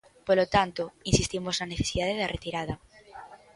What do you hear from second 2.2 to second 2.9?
retirada.